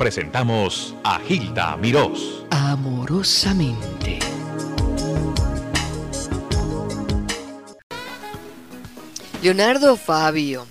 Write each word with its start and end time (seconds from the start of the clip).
presentamos 0.00 0.94
a 1.04 1.20
Gilda 1.20 1.76
Mirós. 1.76 2.46
Amorosamente. 2.48 4.18
Leonardo 9.42 9.98
Fabio, 9.98 10.66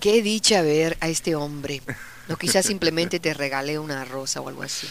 qué 0.00 0.20
dicha 0.20 0.62
ver 0.62 0.98
a 0.98 1.08
este 1.08 1.36
hombre. 1.36 1.80
No 2.26 2.36
quizás 2.36 2.66
simplemente 2.66 3.20
te 3.20 3.32
regale 3.34 3.78
una 3.78 4.04
rosa 4.04 4.40
o 4.40 4.48
algo 4.48 4.64
así. 4.64 4.88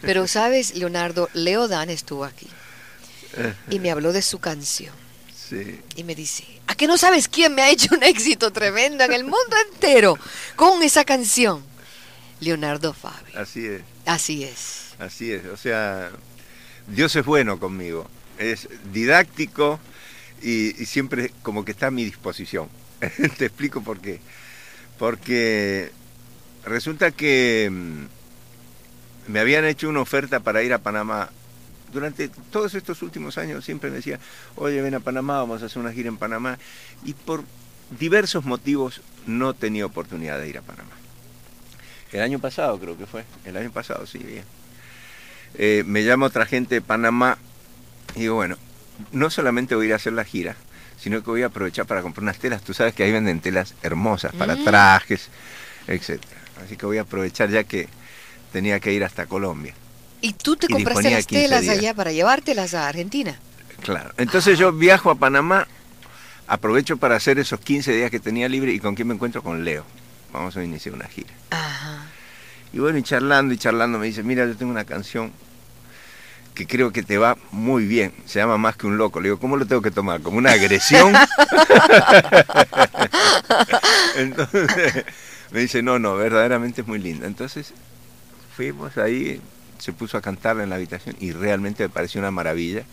Pero 0.00 0.26
sabes, 0.26 0.74
Leonardo, 0.74 1.28
Leo 1.34 1.68
Dan 1.68 1.90
estuvo 1.90 2.24
aquí 2.24 2.48
y 3.68 3.80
me 3.80 3.90
habló 3.90 4.14
de 4.14 4.22
su 4.22 4.38
canción. 4.38 4.94
Sí. 5.34 5.78
Y 5.94 6.04
me 6.04 6.14
dice, 6.14 6.44
¿a 6.68 6.74
qué 6.74 6.86
no 6.86 6.96
sabes 6.96 7.28
quién 7.28 7.54
me 7.54 7.60
ha 7.60 7.70
hecho 7.70 7.94
un 7.94 8.02
éxito 8.02 8.50
tremendo 8.50 9.04
en 9.04 9.12
el 9.12 9.24
mundo 9.24 9.56
entero 9.70 10.18
con 10.56 10.82
esa 10.82 11.04
canción? 11.04 11.75
Leonardo 12.40 12.92
Fabio. 12.92 13.38
Así 13.38 13.66
es. 13.66 13.82
Así 14.04 14.44
es. 14.44 14.94
Así 14.98 15.32
es. 15.32 15.44
O 15.46 15.56
sea, 15.56 16.10
Dios 16.88 17.14
es 17.16 17.24
bueno 17.24 17.58
conmigo. 17.58 18.08
Es 18.38 18.68
didáctico 18.92 19.80
y, 20.42 20.80
y 20.80 20.86
siempre 20.86 21.32
como 21.42 21.64
que 21.64 21.72
está 21.72 21.88
a 21.88 21.90
mi 21.90 22.04
disposición. 22.04 22.68
Te 23.38 23.46
explico 23.46 23.82
por 23.82 24.00
qué. 24.00 24.20
Porque 24.98 25.90
resulta 26.64 27.10
que 27.10 27.68
mm, 27.70 29.32
me 29.32 29.40
habían 29.40 29.64
hecho 29.64 29.88
una 29.88 30.00
oferta 30.00 30.40
para 30.40 30.62
ir 30.62 30.72
a 30.72 30.78
Panamá. 30.78 31.30
Durante 31.92 32.28
todos 32.50 32.74
estos 32.74 33.00
últimos 33.02 33.38
años 33.38 33.64
siempre 33.64 33.90
me 33.90 33.96
decía, 33.96 34.18
oye, 34.56 34.82
ven 34.82 34.94
a 34.94 35.00
Panamá, 35.00 35.38
vamos 35.38 35.62
a 35.62 35.66
hacer 35.66 35.78
una 35.78 35.92
gira 35.92 36.08
en 36.08 36.16
Panamá. 36.16 36.58
Y 37.04 37.14
por 37.14 37.44
diversos 37.98 38.44
motivos 38.44 39.00
no 39.26 39.54
tenía 39.54 39.86
oportunidad 39.86 40.38
de 40.40 40.48
ir 40.48 40.58
a 40.58 40.62
Panamá. 40.62 40.92
El 42.12 42.20
año 42.22 42.38
pasado 42.38 42.78
creo 42.78 42.96
que 42.96 43.06
fue, 43.06 43.24
el 43.44 43.56
año 43.56 43.70
pasado, 43.70 44.06
sí, 44.06 44.18
bien. 44.18 44.44
Eh, 45.58 45.82
me 45.86 46.04
llama 46.04 46.26
otra 46.26 46.46
gente 46.46 46.76
de 46.76 46.80
Panamá 46.80 47.38
y 48.14 48.20
digo, 48.20 48.36
bueno, 48.36 48.56
no 49.12 49.30
solamente 49.30 49.74
voy 49.74 49.86
a 49.86 49.88
ir 49.88 49.92
a 49.92 49.96
hacer 49.96 50.12
la 50.12 50.24
gira, 50.24 50.56
sino 51.00 51.22
que 51.22 51.30
voy 51.30 51.42
a 51.42 51.46
aprovechar 51.46 51.86
para 51.86 52.02
comprar 52.02 52.22
unas 52.22 52.38
telas. 52.38 52.62
Tú 52.62 52.74
sabes 52.74 52.94
que 52.94 53.02
ahí 53.04 53.12
venden 53.12 53.40
telas 53.40 53.74
hermosas 53.82 54.32
para 54.34 54.54
Mm. 54.56 54.64
trajes, 54.64 55.28
etc. 55.88 56.20
Así 56.64 56.76
que 56.76 56.86
voy 56.86 56.98
a 56.98 57.02
aprovechar 57.02 57.50
ya 57.50 57.64
que 57.64 57.88
tenía 58.52 58.80
que 58.80 58.92
ir 58.92 59.04
hasta 59.04 59.26
Colombia. 59.26 59.74
¿Y 60.20 60.32
tú 60.32 60.56
te 60.56 60.66
Y 60.66 60.72
compraste 60.72 61.10
las 61.10 61.26
15 61.26 61.42
telas 61.44 61.62
días. 61.62 61.76
allá 61.78 61.94
para 61.94 62.12
llevártelas 62.12 62.72
a 62.74 62.88
Argentina? 62.88 63.38
Claro. 63.82 64.10
Entonces 64.16 64.58
yo 64.58 64.72
viajo 64.72 65.10
a 65.10 65.14
Panamá, 65.16 65.66
aprovecho 66.46 66.96
para 66.96 67.16
hacer 67.16 67.38
esos 67.38 67.60
15 67.60 67.92
días 67.92 68.10
que 68.10 68.20
tenía 68.20 68.48
libre 68.48 68.72
y 68.72 68.80
con 68.80 68.94
quién 68.94 69.08
me 69.08 69.14
encuentro 69.14 69.42
con 69.42 69.64
Leo. 69.64 69.84
Vamos 70.36 70.56
a 70.58 70.62
iniciar 70.62 70.94
una 70.94 71.06
gira. 71.06 71.30
Ajá. 71.50 72.04
Y 72.70 72.78
bueno, 72.78 72.98
y 72.98 73.02
charlando 73.02 73.54
y 73.54 73.56
charlando 73.56 73.98
me 73.98 74.04
dice, 74.04 74.22
mira, 74.22 74.44
yo 74.44 74.54
tengo 74.54 74.70
una 74.70 74.84
canción 74.84 75.32
que 76.54 76.66
creo 76.66 76.92
que 76.92 77.02
te 77.02 77.16
va 77.16 77.38
muy 77.52 77.86
bien. 77.86 78.12
Se 78.26 78.38
llama 78.38 78.58
Más 78.58 78.76
que 78.76 78.86
un 78.86 78.98
loco. 78.98 79.18
Le 79.20 79.28
digo, 79.28 79.40
¿cómo 79.40 79.56
lo 79.56 79.64
tengo 79.64 79.80
que 79.80 79.90
tomar? 79.90 80.20
¿Como 80.20 80.36
una 80.36 80.52
agresión? 80.52 81.14
Entonces 84.16 85.06
me 85.52 85.60
dice, 85.60 85.82
no, 85.82 85.98
no, 85.98 86.16
verdaderamente 86.16 86.82
es 86.82 86.86
muy 86.86 86.98
linda. 86.98 87.26
Entonces 87.26 87.72
fuimos 88.54 88.98
ahí, 88.98 89.40
se 89.78 89.94
puso 89.94 90.18
a 90.18 90.20
cantarla 90.20 90.64
en 90.64 90.68
la 90.68 90.76
habitación 90.76 91.16
y 91.18 91.32
realmente 91.32 91.84
me 91.84 91.88
pareció 91.88 92.20
una 92.20 92.30
maravilla. 92.30 92.84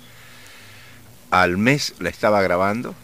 Al 1.29 1.57
mes 1.57 1.93
la 1.99 2.07
estaba 2.07 2.41
grabando 2.41 2.95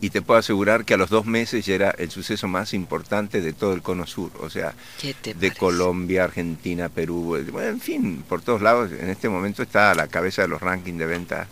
y 0.00 0.10
te 0.10 0.22
puedo 0.22 0.38
asegurar 0.38 0.84
que 0.84 0.94
a 0.94 0.96
los 0.96 1.10
dos 1.10 1.26
meses 1.26 1.64
ya 1.64 1.74
era 1.74 1.90
el 1.90 2.10
suceso 2.10 2.48
más 2.48 2.74
importante 2.74 3.40
de 3.40 3.52
todo 3.52 3.72
el 3.72 3.82
cono 3.82 4.06
sur. 4.06 4.30
O 4.40 4.50
sea, 4.50 4.74
¿Qué 5.00 5.14
te 5.14 5.30
de 5.30 5.48
parece? 5.48 5.58
Colombia, 5.58 6.24
Argentina, 6.24 6.88
Perú, 6.88 7.38
bueno, 7.50 7.68
en 7.68 7.80
fin, 7.80 8.24
por 8.28 8.42
todos 8.42 8.60
lados. 8.60 8.90
En 8.92 9.08
este 9.08 9.28
momento 9.28 9.62
está 9.62 9.92
a 9.92 9.94
la 9.94 10.08
cabeza 10.08 10.42
de 10.42 10.48
los 10.48 10.60
rankings 10.60 10.98
de 10.98 11.06
venta. 11.06 11.48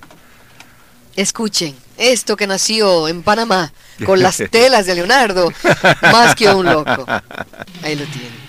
Escuchen, 1.16 1.74
esto 1.96 2.36
que 2.36 2.46
nació 2.46 3.08
en 3.08 3.22
Panamá 3.22 3.72
con 4.04 4.20
las 4.20 4.36
telas 4.50 4.86
de 4.86 4.96
Leonardo, 4.96 5.52
más 6.02 6.34
que 6.34 6.48
un 6.48 6.66
loco. 6.66 7.06
Ahí 7.82 7.94
lo 7.94 8.04
tienen. 8.06 8.43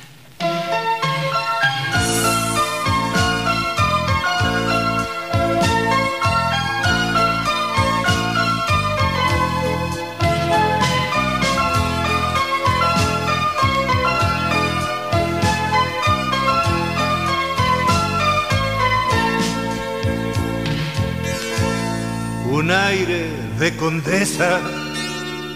De 23.66 23.76
condesa 23.78 24.60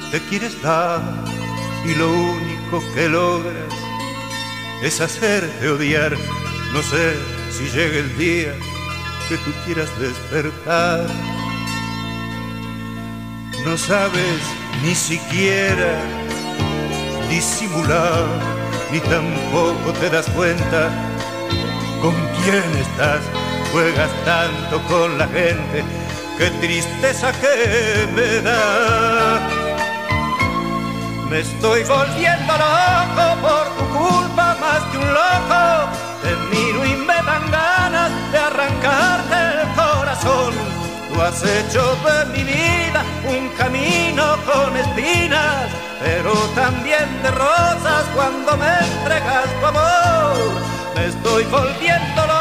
te 0.09 0.20
quieres 0.30 0.59
dar 0.64 1.00
y 1.86 1.94
lo 1.94 2.12
único 2.12 2.81
que 2.96 3.08
logras 3.08 3.72
es 4.81 5.00
hacerte 5.00 5.70
odiar. 5.70 6.18
No 6.74 6.81
sé 6.81 7.14
si 7.52 7.66
llega 7.66 8.00
el 8.00 8.18
día 8.18 8.56
que 9.28 9.38
tú 9.38 9.52
quieras 9.64 9.90
despertar. 10.00 11.06
No 13.64 13.78
sabes 13.78 14.41
ni 14.81 14.96
siquiera 14.96 15.94
disimular, 17.30 18.26
ni 18.91 19.02
tampoco 19.02 19.94
te 20.00 20.09
das 20.09 20.28
cuenta 20.31 20.90
con 22.02 22.16
quién 22.41 22.64
estás. 22.76 23.22
Juegas 23.72 24.09
tanto 24.26 24.81
con 24.88 25.16
la 25.20 25.28
gente, 25.28 25.84
qué 26.39 26.50
tristeza 26.61 27.33
que 27.33 28.07
me 28.16 28.41
da. 28.41 29.39
Me 31.29 31.39
estoy 31.41 31.83
volviendo 31.83 32.53
loco 32.66 33.25
por 33.45 33.66
tu 33.77 33.85
culpa 34.00 34.55
más 34.63 34.81
que 34.89 34.97
un 34.97 35.13
loco. 35.13 35.61
Te 36.23 36.31
miro 36.51 36.85
y 36.85 36.95
me 36.95 37.19
dan 37.29 37.45
ganas 37.51 38.11
de 38.31 38.38
arrancarte 38.38 39.38
el 39.61 39.67
corazón. 39.75 40.53
Tú 41.09 41.22
has 41.22 41.44
hecho 41.44 41.83
de 42.05 42.17
mi 42.33 42.44
vida 42.44 43.03
un 43.28 43.49
camino 43.57 44.23
con 44.49 44.78
espinas, 44.78 45.67
pero 46.01 46.31
también 46.55 47.07
de 47.22 47.31
rosas 47.31 48.03
cuando 48.16 48.55
me 48.55 48.73
entregas 48.88 49.49
tu 49.59 49.66
amor. 49.66 50.38
Me 50.95 51.05
estoy 51.07 51.44
volviendo 51.44 52.22
loco 52.28 52.38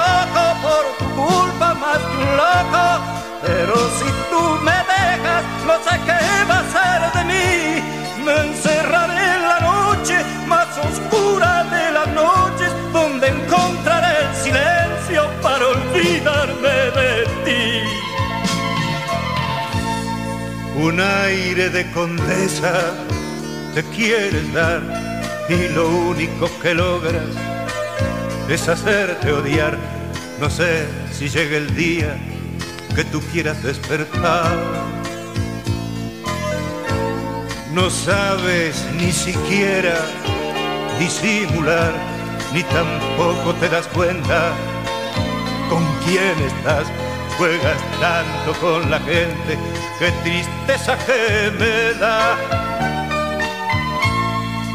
de 21.71 21.91
condesa 21.93 22.95
te 23.75 23.83
quieres 23.85 24.53
dar 24.53 24.83
y 25.49 25.69
lo 25.75 25.89
único 25.89 26.49
que 26.63 26.75
logras 26.75 27.27
es 28.49 28.69
hacerte 28.69 29.33
odiar. 29.33 29.77
No 30.41 30.49
sé 30.49 30.87
si 31.13 31.29
llega 31.29 31.57
el 31.57 31.75
día 31.75 32.17
que 32.95 33.05
tú 33.05 33.21
quieras 33.33 33.63
despertar. 33.63 34.57
No 37.75 37.91
sabes 37.91 38.85
ni 38.97 39.13
siquiera 39.13 39.97
disimular, 40.99 41.93
ni 42.53 42.63
tampoco 42.65 43.55
te 43.61 43.69
das 43.69 43.87
cuenta 43.89 44.53
con 45.69 45.85
quién 46.05 46.39
estás. 46.47 46.87
Juegas 47.39 47.79
tanto 48.01 48.53
con 48.61 48.91
la 48.91 48.99
gente, 48.99 49.57
qué 50.01 50.11
tristeza 50.25 50.99
que 51.07 51.53
me 51.57 51.95
da. 52.01 52.37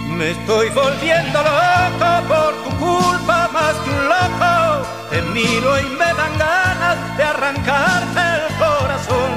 Me 0.07 0.31
estoy 0.31 0.69
volviendo 0.69 1.39
loco 1.44 2.27
por 2.30 2.54
tu 2.63 2.69
culpa 2.77 3.50
más 3.51 3.74
que 3.83 3.92
loco. 3.92 4.88
Te 5.10 5.21
miro 5.33 5.77
y 5.77 5.89
me 5.89 6.06
dan 6.06 6.38
ganas 6.39 7.18
de 7.18 7.24
arrancarte 7.24 8.21
el 8.21 8.56
corazón. 8.56 9.31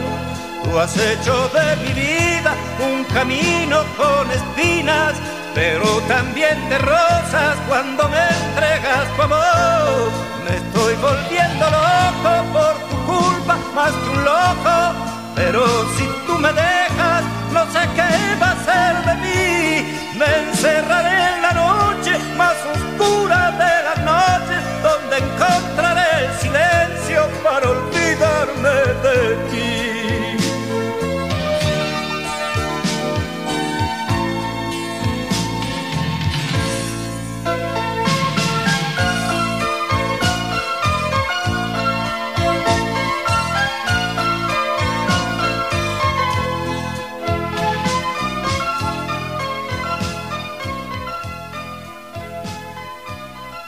Tú 0.62 0.78
has 0.78 0.96
hecho 0.96 1.49
de 1.49 1.76
mi 1.82 1.93
vida 1.94 2.55
un 2.78 3.02
camino 3.12 3.82
con 3.96 4.31
espinas, 4.31 5.14
pero 5.52 6.00
también 6.06 6.69
de 6.69 6.78
rosas 6.78 7.56
cuando 7.67 8.08
me 8.08 8.20
entregas 8.20 9.17
tu 9.17 9.23
amor. 9.23 10.12
Me 10.49 10.56
estoy 10.58 10.94
volviendo 10.94 11.70
loco 11.70 11.86
pero 15.56 16.25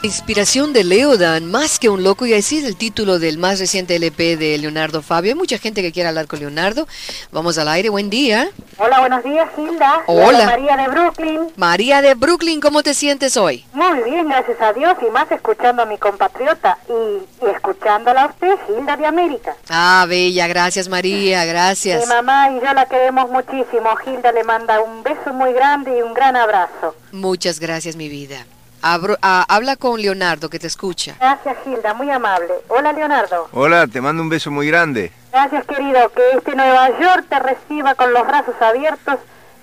Inspiración 0.01 0.71
de 0.71 0.85
Leodan, 0.85 1.51
más 1.51 1.77
que 1.77 1.89
un 1.89 2.05
loco, 2.05 2.25
y 2.25 2.33
así 2.33 2.59
es 2.59 2.63
el 2.63 2.77
título 2.77 3.19
del 3.19 3.37
más 3.37 3.59
reciente 3.59 3.97
LP 3.97 4.37
de 4.37 4.57
Leonardo 4.57 5.01
Fabio. 5.01 5.33
Hay 5.33 5.37
mucha 5.37 5.57
gente 5.57 5.81
que 5.81 5.91
quiere 5.91 6.07
hablar 6.07 6.25
con 6.25 6.39
Leonardo. 6.39 6.87
Vamos 7.33 7.57
al 7.57 7.67
aire, 7.67 7.89
buen 7.89 8.09
día. 8.09 8.49
Hola, 8.77 9.01
buenos 9.01 9.25
días, 9.25 9.49
Hilda. 9.57 10.03
Hola. 10.07 10.45
María 10.45 10.77
de 10.77 10.87
Brooklyn. 10.87 11.39
María 11.57 12.01
de 12.01 12.13
Brooklyn, 12.13 12.61
¿cómo 12.61 12.81
te 12.81 12.93
sientes 12.93 13.35
hoy? 13.35 13.65
Muy 13.73 14.03
bien, 14.03 14.29
gracias 14.29 14.61
a 14.61 14.71
Dios, 14.71 14.95
y 15.05 15.11
más 15.11 15.29
escuchando 15.33 15.81
a 15.81 15.85
mi 15.85 15.97
compatriota 15.97 16.77
y, 16.87 17.45
y 17.45 17.49
escuchándola 17.49 18.23
a 18.23 18.27
usted, 18.27 18.55
Hilda 18.69 18.95
de 18.95 19.05
América. 19.05 19.57
Ah, 19.67 20.05
bella, 20.07 20.47
gracias 20.47 20.87
María, 20.87 21.43
gracias. 21.43 22.03
Mi 22.03 22.07
mamá 22.07 22.51
y 22.51 22.65
yo 22.65 22.73
la 22.73 22.85
queremos 22.85 23.29
muchísimo. 23.29 23.89
Hilda 24.05 24.31
le 24.31 24.45
manda 24.45 24.79
un 24.79 25.03
beso 25.03 25.33
muy 25.33 25.51
grande 25.51 25.97
y 25.97 26.01
un 26.01 26.13
gran 26.13 26.37
abrazo. 26.37 26.95
Muchas 27.11 27.59
gracias, 27.59 27.97
mi 27.97 28.07
vida. 28.07 28.45
Abro- 28.81 29.17
ah, 29.21 29.45
habla 29.49 29.75
con 29.75 30.01
Leonardo, 30.01 30.49
que 30.49 30.59
te 30.59 30.67
escucha. 30.67 31.15
Gracias, 31.19 31.57
Hilda, 31.65 31.93
muy 31.93 32.09
amable. 32.09 32.53
Hola, 32.69 32.93
Leonardo. 32.93 33.49
Hola, 33.51 33.87
te 33.87 33.99
mando 34.01 34.23
un 34.23 34.29
beso 34.29 34.51
muy 34.51 34.67
grande. 34.67 35.11
Gracias, 35.31 35.65
querido. 35.65 36.09
Que 36.13 36.31
este 36.37 36.55
Nueva 36.55 36.89
York 36.99 37.25
te 37.29 37.39
reciba 37.39 37.95
con 37.95 38.13
los 38.13 38.25
brazos 38.25 38.55
abiertos 38.61 39.15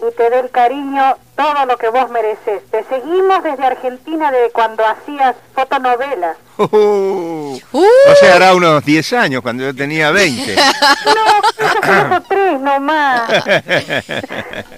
y 0.06 0.14
te 0.14 0.28
dé 0.30 0.40
el 0.40 0.50
cariño, 0.50 1.16
todo 1.34 1.64
lo 1.66 1.78
que 1.78 1.88
vos 1.88 2.10
mereces. 2.10 2.62
Te 2.70 2.84
seguimos 2.84 3.42
desde 3.42 3.64
Argentina 3.64 4.30
de 4.30 4.50
cuando 4.52 4.84
hacías 4.86 5.34
fotonovelas. 5.54 6.36
Uh, 6.58 7.58
Uh. 7.73 7.87
O 8.11 8.14
sea, 8.19 8.37
hará 8.37 8.55
unos 8.55 8.85
10 8.85 9.12
años, 9.14 9.43
cuando 9.43 9.64
yo 9.64 9.75
tenía 9.75 10.11
20. 10.11 10.56
No, 11.06 11.67
eso 11.67 11.82
fue 11.82 11.94
hace 11.94 12.20
tres 12.29 12.61
nomás. 12.61 13.44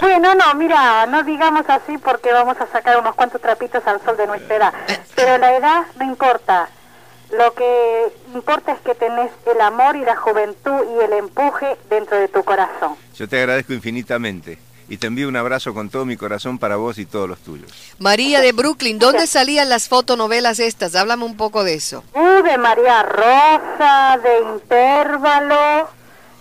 Bueno, 0.01 0.35
no, 0.37 0.55
mira, 0.55 1.07
no 1.07 1.23
digamos 1.23 1.65
así 1.69 1.99
porque 1.99 2.33
vamos 2.33 2.57
a 2.61 2.67
sacar 2.67 2.99
unos 2.99 3.15
cuantos 3.15 3.41
trapitos 3.41 3.87
al 3.87 4.01
sol 4.05 4.17
de 4.17 4.27
nuestra 4.27 4.57
edad. 4.57 4.75
Pero 5.15 5.39
la 5.39 5.57
edad 5.57 5.83
no 5.99 6.05
importa. 6.05 6.69
Lo 7.31 7.53
que 7.55 8.13
importa 8.35 8.73
es 8.73 8.81
que 8.81 8.95
tenés 8.95 9.31
el 9.53 9.61
amor 9.61 9.97
y 9.97 10.05
la 10.05 10.17
juventud 10.17 10.81
y 10.97 11.05
el 11.05 11.13
empuje 11.13 11.77
dentro 11.91 12.19
de 12.19 12.29
tu 12.29 12.43
corazón. 12.43 12.97
Yo 13.15 13.29
te 13.29 13.39
agradezco 13.39 13.73
infinitamente 13.73 14.59
y 14.89 14.97
te 14.97 15.07
envío 15.07 15.29
un 15.29 15.37
abrazo 15.37 15.75
con 15.75 15.91
todo 15.91 16.05
mi 16.05 16.17
corazón 16.17 16.59
para 16.59 16.77
vos 16.77 16.99
y 16.99 17.07
todos 17.07 17.29
los 17.29 17.39
tuyos. 17.41 17.71
María 17.99 18.41
de 18.41 18.53
Brooklyn, 18.53 18.99
¿dónde 18.99 19.27
salían 19.27 19.69
las 19.69 19.89
fotonovelas 19.89 20.59
estas? 20.61 20.95
Háblame 20.95 21.25
un 21.25 21.37
poco 21.37 21.65
de 21.65 21.75
eso. 21.75 22.03
Uh, 22.15 22.43
de 22.43 22.57
María 22.59 23.03
Rosa, 23.03 24.19
de 24.23 24.39
Intervalo, 24.55 25.89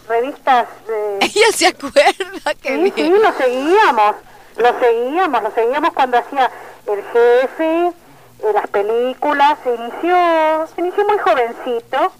revistas 0.07 0.67
de... 0.87 1.25
Ella 1.25 1.51
se 1.53 1.67
acuerda 1.67 2.53
que 2.61 2.69
Sí, 2.75 2.93
sí, 2.95 3.01
bien. 3.03 3.21
lo 3.21 3.33
seguíamos, 3.33 4.15
lo 4.57 4.79
seguíamos, 4.79 5.43
lo 5.43 5.51
seguíamos 5.51 5.93
cuando 5.93 6.17
hacía 6.17 6.49
El 6.87 7.03
Jefe, 7.03 7.87
eh, 7.87 8.53
las 8.53 8.67
películas, 8.67 9.57
se 9.63 9.69
inició, 9.75 10.67
se 10.73 10.81
inició 10.81 11.05
muy 11.05 11.17
jovencito, 11.17 12.11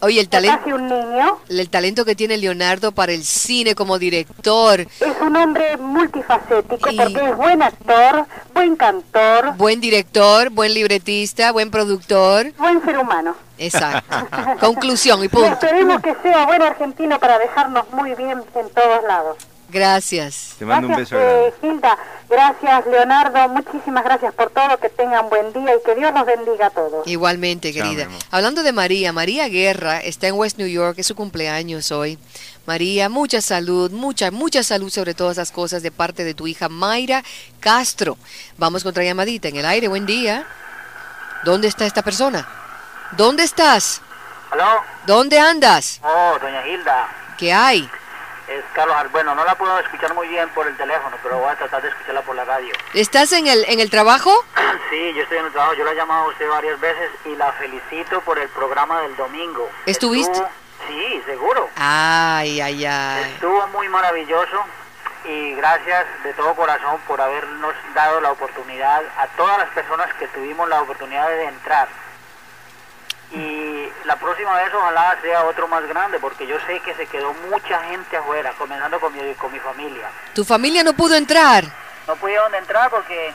Oye, 0.00 0.20
el 0.20 0.28
talento, 0.28 0.58
casi 0.58 0.72
un 0.72 0.88
niño, 0.88 1.38
el 1.48 1.70
talento 1.70 2.04
que 2.04 2.14
tiene 2.14 2.36
Leonardo 2.36 2.92
para 2.92 3.12
el 3.12 3.24
cine 3.24 3.74
como 3.74 3.98
director, 3.98 4.80
es 4.80 5.20
un 5.22 5.34
hombre 5.36 5.76
multifacético 5.78 6.90
Y- 6.90 6.96
porque 6.96 7.30
es 7.30 7.36
buen 7.36 7.62
actor, 7.62 8.26
buen 8.52 8.76
cantor, 8.76 9.54
buen 9.56 9.80
director, 9.80 10.50
buen 10.50 10.74
libretista, 10.74 11.50
buen 11.52 11.70
productor. 11.70 12.52
buen 12.58 12.84
ser 12.84 12.98
humano. 12.98 13.34
Exacto. 13.58 14.16
Conclusión 14.60 15.20
y 15.22 15.24
Y 15.24 15.28
punto. 15.28 15.52
esperemos 15.52 16.02
que 16.02 16.14
sea 16.22 16.44
buen 16.44 16.60
argentino 16.60 17.18
para 17.18 17.38
dejarnos 17.38 17.90
muy 17.92 18.14
bien 18.14 18.42
en 18.54 18.68
todos 18.70 19.02
lados. 19.08 19.36
Gracias. 19.68 20.54
Te 20.58 20.64
mando 20.64 20.86
un 20.88 20.94
gracias, 20.94 21.10
beso 21.10 21.22
grande. 21.22 21.48
eh, 21.48 21.54
Hilda. 21.62 21.98
Gracias, 22.28 22.86
Leonardo. 22.86 23.48
Muchísimas 23.48 24.04
gracias 24.04 24.32
por 24.34 24.50
todo. 24.50 24.78
Que 24.78 24.88
tengan 24.88 25.28
buen 25.28 25.52
día 25.52 25.74
y 25.74 25.82
que 25.84 25.94
Dios 25.94 26.12
los 26.14 26.24
bendiga 26.24 26.66
a 26.66 26.70
todos. 26.70 27.06
Igualmente, 27.06 27.72
querida. 27.72 28.08
Hablando 28.30 28.62
de 28.62 28.72
María, 28.72 29.12
María 29.12 29.48
Guerra 29.48 29.98
está 29.98 30.28
en 30.28 30.34
West 30.34 30.58
New 30.58 30.68
York, 30.68 30.98
es 30.98 31.06
su 31.06 31.14
cumpleaños 31.14 31.90
hoy. 31.92 32.18
María, 32.66 33.08
mucha 33.08 33.40
salud, 33.40 33.90
mucha, 33.90 34.30
mucha 34.30 34.62
salud 34.62 34.90
sobre 34.90 35.14
todas 35.14 35.36
las 35.36 35.50
cosas 35.52 35.82
de 35.82 35.90
parte 35.90 36.24
de 36.24 36.34
tu 36.34 36.46
hija 36.46 36.68
Mayra 36.68 37.22
Castro. 37.60 38.16
Vamos 38.58 38.82
con 38.82 38.90
otra 38.90 39.04
llamadita 39.04 39.48
en 39.48 39.56
el 39.56 39.66
aire, 39.66 39.88
buen 39.88 40.06
día. 40.06 40.46
¿Dónde 41.44 41.68
está 41.68 41.86
esta 41.86 42.02
persona? 42.02 42.48
¿Dónde 43.16 43.44
estás? 43.44 44.00
¿Aló? 44.50 44.80
¿Dónde 45.06 45.38
andas? 45.38 46.00
Oh, 46.02 46.36
doña 46.40 46.66
Hilda. 46.66 47.08
¿Qué 47.38 47.52
hay? 47.52 47.88
Es 48.48 48.64
Carlos 48.74 48.96
Ar- 48.96 49.08
Bueno, 49.08 49.34
no 49.34 49.44
la 49.44 49.54
puedo 49.56 49.78
escuchar 49.80 50.14
muy 50.14 50.28
bien 50.28 50.48
por 50.50 50.66
el 50.68 50.76
teléfono, 50.76 51.16
pero 51.22 51.38
voy 51.38 51.50
a 51.50 51.56
tratar 51.56 51.82
de 51.82 51.88
escucharla 51.88 52.22
por 52.22 52.36
la 52.36 52.44
radio. 52.44 52.72
¿Estás 52.94 53.32
en 53.32 53.46
el, 53.48 53.64
en 53.68 53.80
el 53.80 53.90
trabajo? 53.90 54.30
Sí, 54.90 55.12
yo 55.14 55.22
estoy 55.24 55.38
en 55.38 55.46
el 55.46 55.52
trabajo. 55.52 55.74
Yo 55.74 55.84
la 55.84 55.90
he 55.92 55.96
llamado 55.96 56.26
a 56.26 56.28
usted 56.28 56.48
varias 56.48 56.78
veces 56.78 57.10
y 57.24 57.34
la 57.34 57.50
felicito 57.54 58.20
por 58.20 58.38
el 58.38 58.48
programa 58.50 59.00
del 59.02 59.16
domingo. 59.16 59.68
¿Estuviste? 59.84 60.30
Estuvo- 60.32 60.48
Sí, 60.86 61.22
seguro. 61.26 61.68
Ay, 61.76 62.60
ay, 62.60 62.86
ay. 62.86 63.32
Estuvo 63.32 63.66
muy 63.68 63.88
maravilloso 63.88 64.64
y 65.24 65.54
gracias 65.56 66.06
de 66.22 66.32
todo 66.34 66.54
corazón 66.54 67.00
por 67.08 67.20
habernos 67.20 67.74
dado 67.94 68.20
la 68.20 68.30
oportunidad 68.30 69.02
a 69.18 69.26
todas 69.36 69.58
las 69.58 69.68
personas 69.70 70.06
que 70.14 70.28
tuvimos 70.28 70.68
la 70.68 70.80
oportunidad 70.82 71.26
de 71.28 71.44
entrar. 71.46 71.88
Y 73.32 73.85
la 74.06 74.16
próxima 74.16 74.54
vez 74.56 74.72
ojalá 74.72 75.16
sea 75.22 75.44
otro 75.44 75.66
más 75.68 75.84
grande 75.86 76.18
porque 76.20 76.46
yo 76.46 76.56
sé 76.66 76.80
que 76.80 76.94
se 76.94 77.06
quedó 77.06 77.32
mucha 77.50 77.82
gente 77.84 78.16
afuera, 78.16 78.52
comenzando 78.58 79.00
con 79.00 79.12
mi, 79.12 79.34
con 79.34 79.52
mi 79.52 79.58
familia. 79.58 80.08
¿Tu 80.34 80.44
familia 80.44 80.82
no 80.84 80.92
pudo 80.92 81.14
entrar? 81.16 81.64
No 82.06 82.14
pudieron 82.16 82.54
entrar 82.54 82.88
porque 82.90 83.32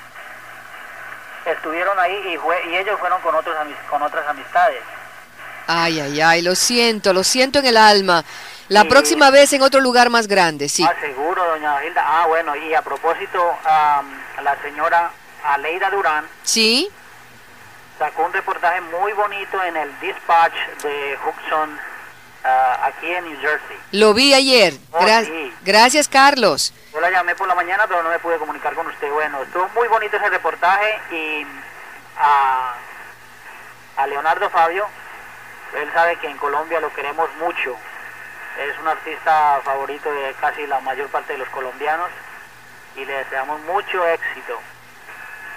estuvieron 1.45 1.99
ahí 1.99 2.33
y, 2.33 2.37
fue, 2.37 2.57
y 2.69 2.77
ellos 2.77 2.99
fueron 2.99 3.21
con, 3.21 3.35
otros 3.35 3.55
con 3.89 4.01
otras 4.01 4.27
amistades. 4.27 4.81
Ay, 5.67 5.99
ay, 5.99 6.21
ay, 6.21 6.41
lo 6.41 6.55
siento, 6.55 7.13
lo 7.13 7.23
siento 7.23 7.59
en 7.59 7.65
el 7.65 7.77
alma. 7.77 8.23
La 8.67 8.83
Sí. 8.83 8.87
próxima 8.87 9.29
vez 9.29 9.51
en 9.53 9.61
otro 9.61 9.81
lugar 9.81 10.09
más 10.09 10.27
grande, 10.27 10.69
sí. 10.69 10.83
Ah, 10.87 10.93
seguro, 11.01 11.43
doña 11.45 11.83
Hilda. 11.83 12.03
Ah, 12.05 12.25
bueno, 12.27 12.55
y 12.55 12.73
a 12.73 12.81
propósito, 12.81 13.57
am, 13.65 14.05
la 14.43 14.55
señora 14.61 15.11
Aleida 15.43 15.89
Durán 15.89 16.25
¿Sí? 16.43 16.89
Sacó 18.01 18.23
un 18.23 18.33
reportaje 18.33 18.81
muy 18.81 19.13
bonito 19.13 19.63
en 19.63 19.77
el 19.77 19.99
Dispatch 19.99 20.55
de 20.81 21.19
Hudson, 21.23 21.79
ah, 22.43 22.79
aquí 22.87 23.13
en 23.13 23.25
New 23.25 23.39
Jersey. 23.39 23.77
Lo 23.91 24.15
vi 24.15 24.33
ayer. 24.33 24.73
Oh, 24.91 25.01
Gra- 25.01 25.23
sí. 25.23 25.53
Gracias, 25.61 26.07
Carlos. 26.07 26.73
Yo 26.91 26.99
la 26.99 27.11
llamé 27.11 27.35
por 27.35 27.47
la 27.47 27.53
mañana, 27.53 27.85
pero 27.87 28.01
no 28.01 28.09
me 28.09 28.17
pude 28.17 28.39
comunicar 28.39 28.73
con 28.73 28.87
usted. 28.87 29.07
Bueno, 29.11 29.43
estuvo 29.43 29.69
muy 29.75 29.87
bonito 29.87 30.17
ese 30.17 30.29
reportaje 30.29 30.99
y 31.11 31.45
a, 32.17 32.73
a 33.97 34.07
Leonardo 34.07 34.49
Fabio, 34.49 34.87
él 35.77 35.87
sabe 35.93 36.15
que 36.15 36.27
en 36.27 36.37
Colombia 36.39 36.79
lo 36.79 36.91
queremos 36.93 37.29
mucho. 37.35 37.77
Es 38.57 38.79
un 38.79 38.87
artista 38.87 39.61
favorito 39.63 40.11
de 40.11 40.33
casi 40.41 40.65
la 40.65 40.79
mayor 40.79 41.07
parte 41.09 41.33
de 41.33 41.39
los 41.39 41.49
colombianos 41.49 42.09
y 42.95 43.05
le 43.05 43.13
deseamos 43.13 43.61
mucho 43.61 44.07
éxito. 44.07 44.59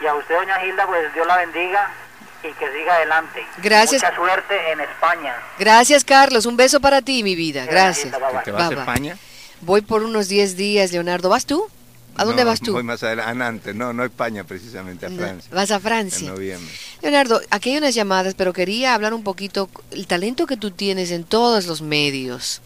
Y 0.02 0.06
a 0.06 0.14
usted, 0.14 0.34
doña 0.36 0.62
Hilda, 0.62 0.86
pues 0.86 1.10
Dios 1.14 1.26
la 1.26 1.38
bendiga 1.38 1.88
y 2.48 2.52
que 2.52 2.66
siga 2.72 2.96
adelante. 2.96 3.44
Gracias. 3.62 4.02
Mucha 4.02 4.14
suerte 4.16 4.72
en 4.72 4.80
España. 4.80 5.34
Gracias, 5.58 6.04
Carlos. 6.04 6.46
Un 6.46 6.56
beso 6.56 6.80
para 6.80 7.02
ti, 7.02 7.22
mi 7.22 7.34
vida. 7.34 7.66
Gracias. 7.66 8.12
¿Te 8.44 8.50
vas 8.52 8.70
a. 8.70 8.74
España? 8.74 9.16
Voy 9.60 9.80
por 9.80 10.02
unos 10.02 10.28
10 10.28 10.56
días, 10.56 10.92
Leonardo. 10.92 11.28
¿Vas 11.28 11.46
tú? 11.46 11.66
¿A 12.16 12.24
dónde 12.24 12.44
No, 12.44 12.50
vas 12.50 12.60
tú? 12.60 12.72
Voy 12.72 12.82
más 12.84 13.02
adelante. 13.02 13.74
No, 13.74 13.92
no 13.92 14.02
a 14.04 14.06
España 14.06 14.44
precisamente, 14.44 15.06
a 15.06 15.08
No, 15.08 15.16
Francia. 15.18 15.50
Vas 15.52 15.70
a 15.70 15.76
En 15.76 15.80
Francia. 15.80 16.30
noviembre. 16.30 16.72
Leonardo, 17.02 17.40
aquí 17.50 17.70
hay 17.72 17.78
unas 17.78 17.94
llamadas, 17.94 18.34
pero 18.34 18.52
quería 18.52 18.94
hablar 18.94 19.14
un 19.14 19.24
poquito 19.24 19.68
el 19.90 20.06
talento 20.06 20.46
que 20.46 20.56
tú 20.56 20.70
tienes 20.70 21.10
en 21.10 21.24
todos 21.24 21.66
los 21.66 21.82
medios. 21.82 22.60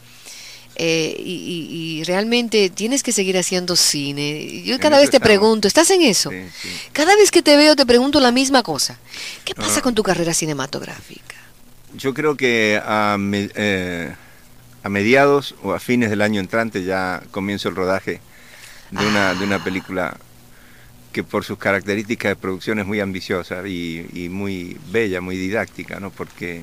Eh, 0.81 1.17
y, 1.19 2.05
realmente 2.05 2.71
tienes 2.71 3.03
que 3.03 3.11
seguir 3.11 3.37
haciendo 3.37 3.75
cine. 3.75 4.63
Yo 4.63 4.79
cada 4.79 4.99
vez 4.99 5.11
te 5.11 5.17
estamos. 5.17 5.27
pregunto, 5.29 5.67
¿estás 5.69 5.91
en 5.91 6.03
eso? 6.03 6.31
Sí, 6.31 6.37
sí. 6.63 6.69
Cada 6.93 7.17
vez 7.17 7.33
que 7.33 7.43
te 7.43 7.57
veo 7.57 7.75
te 7.75 7.85
pregunto 7.85 8.21
la 8.21 8.31
misma 8.31 8.63
cosa. 8.63 8.97
¿Qué 9.45 9.55
pasa 9.57 9.81
Ah. 9.81 9.83
con 9.83 9.95
tu 9.97 10.05
carrera 10.05 10.33
cinematográfica? 10.33 11.35
Yo 11.97 12.15
creo 12.15 12.37
que 12.37 12.81
a, 12.85 13.17
me- 13.19 13.51
eh, 13.57 14.15
a 14.85 14.89
mediados 14.89 15.57
o 15.65 15.73
a 15.73 15.81
fines 15.81 16.11
del 16.11 16.23
año 16.23 16.41
entrante 16.41 16.85
ya 16.85 17.23
comienzo 17.33 17.69
el 17.69 17.75
rodaje 17.75 18.21
de 18.93 19.05
una, 19.07 19.35
de 19.35 19.45
una 19.45 19.63
película 19.65 20.17
que 21.13 21.25
por 21.25 21.45
sus 21.45 21.59
características 21.59 22.31
de 22.31 22.37
producción 22.37 22.79
es 22.79 22.87
muy 22.87 23.01
ambiciosa 23.01 23.67
y, 23.67 24.07
y 24.15 24.29
muy 24.29 24.77
bella, 24.93 25.21
muy 25.21 25.37
didáctica, 25.37 25.99
¿no? 25.99 26.11
porque 26.11 26.63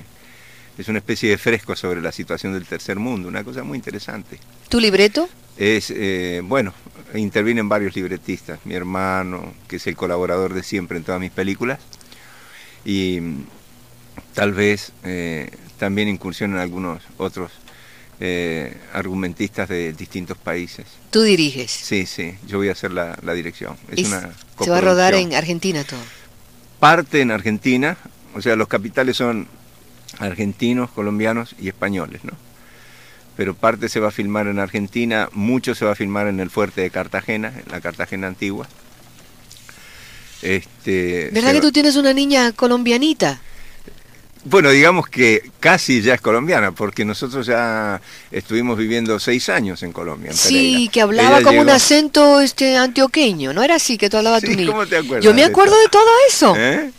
es 0.77 0.88
una 0.88 1.00
especie 1.00 1.29
de 1.29 1.38
fresco 1.38 1.75
sobre 1.75 2.01
la 2.01 2.12
situación 2.12 2.53
del 2.53 2.65
tercer 2.65 2.98
mundo, 3.00 3.27
una 3.27 3.44
cosa 3.44 3.63
muy 3.63 3.77
interesante. 3.77 4.39
¿Tu 4.70 4.79
libreto? 4.79 5.29
Es, 5.58 5.91
eh, 5.91 6.41
bueno, 6.44 6.74
intervienen 7.13 7.70
varios 7.70 7.96
libretistas, 7.96 8.60
mi 8.65 8.75
hermano, 8.75 9.53
que 9.67 9.77
es 9.77 9.88
el 9.88 9.96
colaborador 9.96 10.53
de 10.53 10.63
siempre 10.63 10.98
en 10.98 11.03
todas 11.03 11.22
mis 11.22 11.32
películas, 11.32 11.79
y 12.84 13.20
tal 14.34 14.53
vez 14.53 14.91
eh, 15.03 15.50
también 15.77 16.10
incursionen 16.10 16.58
algunos 16.58 17.01
otros 17.17 17.51
eh, 18.20 18.75
argumentistas 18.94 19.70
de 19.70 19.94
distintos 19.94 20.38
países. 20.38 20.86
Tú 21.10 21.22
diriges. 21.22 21.72
Sí, 21.72 22.05
sí, 22.05 22.36
yo 22.48 22.58
voy 22.58 22.70
a 22.70 22.74
hacer 22.74 22.91
la, 22.91 23.17
la 23.24 23.34
dirección. 23.34 23.77
Es 23.91 24.08
una 24.08 24.34
se 24.62 24.70
va 24.70 24.77
a 24.77 24.82
rodar 24.82 25.13
en 25.15 25.34
Argentina 25.34 25.84
todo. 25.84 26.00
Parte 26.79 27.22
en 27.22 27.32
Argentina, 27.32 27.98
O 28.36 28.41
sea, 28.41 28.58
los 28.58 28.67
capitales 28.67 29.15
son 29.15 29.48
argentinos, 30.19 30.89
colombianos 30.91 31.55
y 31.60 31.67
españoles, 31.67 32.24
¿no? 32.24 32.34
Pero 33.38 33.53
parte 33.53 33.89
se 33.89 34.00
va 34.00 34.07
a 34.10 34.12
filmar 34.12 34.48
en 34.48 34.60
Argentina, 34.60 35.29
mucho 35.34 35.75
se 35.75 35.84
va 35.86 35.91
a 35.91 35.95
filmar 35.95 36.27
en 36.27 36.39
el 36.39 36.50
fuerte 36.50 36.81
de 36.81 36.89
Cartagena, 36.89 37.50
en 37.65 37.72
la 37.72 37.81
Cartagena 37.81 38.27
antigua. 38.27 38.67
Este, 40.41 41.29
¿Verdad 41.31 41.50
que 41.51 41.55
va- 41.57 41.62
tú 41.62 41.72
tienes 41.72 41.95
una 41.95 42.13
niña 42.13 42.51
colombianita? 42.51 43.39
Bueno, 44.48 44.69
digamos 44.69 45.07
que 45.07 45.50
casi 45.60 46.03
ya 46.03 46.13
es 46.13 46.22
colombiana, 46.22 46.72
porque 46.72 47.03
nosotros 47.03 47.48
ya 47.48 48.00
estuvimos 48.29 48.77
viviendo 48.77 49.19
seis 49.19 49.50
años 49.50 49.81
en 49.81 49.91
Colombia. 49.91 50.29
En 50.31 50.38
Sí, 50.38 50.88
que 50.93 51.01
hablaba 51.01 51.41
como 51.41 51.62
un 51.62 51.69
acento 51.72 52.39
este 52.41 52.77
antioqueño, 52.77 53.53
¿no 53.53 53.63
era 53.63 53.75
así 53.75 53.98
que 53.98 54.07
tú 54.07 54.17
hablabas 54.17 54.41
Sí, 54.41 54.48
tu 54.51 54.55
niña? 54.55 54.72
¿cómo 54.72 54.86
te 54.86 54.98
acuerdas 54.98 55.25
Yo 55.25 55.34
me 55.34 55.43
acuerdo 55.43 55.75
de 55.79 55.88
todo 55.89 56.07
eso. 56.29 56.53
¿Eh? 56.55 56.91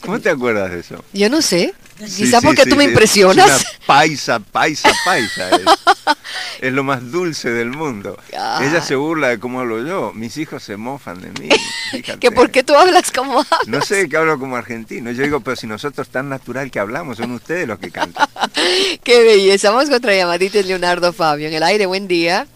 ¿Cómo 0.00 0.18
te 0.18 0.30
acuerdas 0.30 0.70
de 0.70 0.80
eso? 0.80 1.04
Yo 1.12 1.28
no 1.28 1.42
sé. 1.42 1.74
Sí, 1.98 2.24
Quizá 2.24 2.40
sí, 2.40 2.46
porque 2.46 2.64
sí, 2.64 2.70
tú 2.70 2.76
me 2.76 2.84
impresionas. 2.84 3.46
Es 3.48 3.60
una 3.60 3.86
paisa, 3.86 4.40
paisa, 4.40 4.90
paisa. 5.04 5.50
Es, 5.50 5.64
Es 6.60 6.72
lo 6.72 6.82
más 6.82 7.10
dulce 7.10 7.50
del 7.50 7.70
mundo. 7.70 8.18
Ay. 8.38 8.68
Ella 8.68 8.80
se 8.80 8.94
burla 8.94 9.28
de 9.28 9.38
cómo 9.38 9.60
hablo 9.60 9.86
yo. 9.86 10.12
Mis 10.14 10.36
hijos 10.36 10.62
se 10.62 10.76
mofan 10.76 11.20
de 11.20 11.30
mí. 11.40 11.48
fíjate. 11.90 12.18
que 12.18 12.30
por 12.30 12.50
qué 12.50 12.62
tú 12.62 12.74
hablas 12.74 13.10
como 13.10 13.40
hablas. 13.40 13.66
No 13.66 13.82
sé, 13.82 14.08
que 14.08 14.16
hablo 14.16 14.38
como 14.38 14.56
argentino. 14.56 15.10
Yo 15.10 15.24
digo, 15.24 15.40
pero 15.40 15.56
si 15.56 15.66
nosotros 15.66 16.08
tan 16.08 16.28
natural 16.28 16.70
que 16.70 16.78
hablamos, 16.78 17.18
son 17.18 17.32
ustedes 17.32 17.68
los 17.68 17.78
que 17.78 17.90
cantan. 17.90 18.28
Qué 19.02 19.22
belleza. 19.22 19.70
Vamos 19.70 19.86
con 19.86 19.94
otra 19.94 20.14
llamadita, 20.14 20.58
es 20.58 20.66
Leonardo 20.66 21.12
Fabio. 21.12 21.48
En 21.48 21.54
el 21.54 21.62
aire, 21.62 21.86
buen 21.86 22.08
día. 22.08 22.46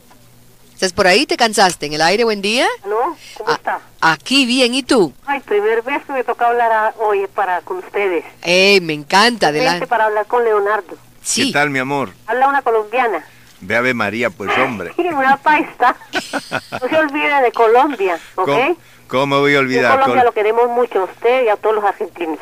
¿Estás 0.78 0.92
por 0.92 1.08
ahí? 1.08 1.26
¿Te 1.26 1.37
cansaste? 1.37 1.87
En 1.87 1.94
el 1.94 2.00
aire, 2.00 2.23
buen 2.23 2.40
día. 2.40 2.64
¿Aló? 2.85 3.16
¿Cómo 3.37 3.50
Ah, 3.50 3.54
está? 3.54 3.80
Aquí 4.00 4.47
bien, 4.47 4.75
¿y 4.75 4.85
tú? 4.85 5.12
Ay, 5.26 5.40
primer 5.40 5.82
vez 5.82 6.04
que 6.06 6.12
me 6.12 6.23
toca 6.23 6.47
hablar 6.47 6.70
a- 6.70 6.94
hoy 7.00 7.26
para 7.35 7.61
con 7.62 7.78
ustedes. 7.78 8.25
ey 8.42 8.80
me 8.80 8.92
encanta. 8.92 9.50
Vente 9.50 9.61
Adelante. 9.66 9.87
para 9.88 10.04
hablar 10.04 10.26
con 10.26 10.44
Leonardo. 10.44 10.97
Sí. 11.20 11.47
¿Qué 11.49 11.52
tal, 11.52 11.70
mi 11.70 11.80
amor? 11.80 12.11
Habla 12.28 12.49
una 12.49 12.62
colombiana. 12.62 13.25
Ve 13.61 13.75
a 13.75 13.80
ver 13.80 13.97
María, 13.97 14.30
pues 14.30 14.56
hombre. 14.56 14.92
Y 14.97 15.08
una 15.08 15.37
paisa. 15.38 15.97
No 16.80 16.88
se 16.88 16.97
olvide 16.97 17.42
de 17.42 17.50
Colombia, 17.52 18.14
¿ok? 18.37 18.47
¿Cómo, 18.47 18.76
cómo 19.08 19.40
voy 19.40 19.54
a 19.54 19.58
En 19.58 19.64
olvidar? 19.64 19.92
Colombia 19.99 20.23
Col- 20.23 20.26
lo 20.26 20.32
queremos 20.32 20.68
mucho 20.70 21.00
a 21.00 21.04
usted 21.04 21.44
y 21.44 21.49
a 21.49 21.56
todos 21.56 21.75
los 21.75 21.85
argentinos. 21.85 22.38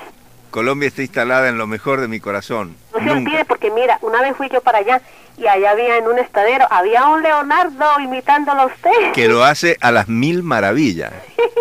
Colombia 0.50 0.88
está 0.88 1.00
instalada 1.02 1.48
en 1.48 1.56
lo 1.58 1.66
mejor 1.66 2.00
de 2.02 2.08
mi 2.08 2.20
corazón. 2.20 2.76
No 2.92 2.98
se 2.98 3.04
Nunca. 3.06 3.30
olvide 3.30 3.44
porque 3.46 3.70
mira, 3.70 3.98
una 4.02 4.20
vez 4.20 4.36
fui 4.36 4.48
yo 4.50 4.60
para 4.60 4.78
allá 4.78 5.00
y 5.38 5.46
allá 5.46 5.70
había 5.70 5.98
en 5.98 6.06
un 6.06 6.18
estadero, 6.18 6.66
había 6.70 7.06
un 7.06 7.22
Leonardo 7.22 8.00
imitándolo 8.00 8.62
a 8.62 8.66
usted. 8.66 9.12
Que 9.14 9.28
lo 9.28 9.44
hace 9.44 9.76
a 9.80 9.90
las 9.92 10.08
mil 10.08 10.42
maravillas. 10.42 11.12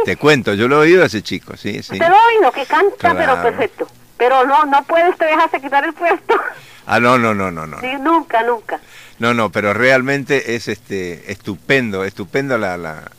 Te 0.05 0.15
cuento, 0.17 0.53
yo 0.53 0.67
lo 0.67 0.77
he 0.77 0.87
oído 0.87 1.03
a 1.03 1.07
ese 1.07 1.21
chico, 1.21 1.57
sí, 1.57 1.83
sí. 1.83 1.93
Usted 1.93 2.07
lo 2.09 2.15
oído, 2.15 2.51
que 2.51 2.65
canta, 2.65 2.95
Claro. 2.97 3.17
pero 3.17 3.41
perfecto. 3.41 3.87
Pero 4.17 4.45
no, 4.45 4.65
no 4.65 4.83
puede 4.83 5.09
usted 5.09 5.25
dejarse 5.27 5.59
quitar 5.61 5.83
el 5.85 5.93
puesto. 5.93 6.35
Ah, 6.87 6.99
no, 6.99 7.17
no, 7.17 7.33
no, 7.33 7.49
no, 7.49 7.65
no. 7.65 7.79
Sí, 7.81 7.87
nunca, 7.99 8.43
nunca. 8.43 8.79
No, 9.17 9.33
no, 9.33 9.49
pero 9.49 9.73
realmente 9.73 10.53
es 10.53 10.67
este 10.67 11.31
estupendo, 11.31 12.03
estupendo 12.03 12.59
la, 12.59 12.77
la, 12.77 13.09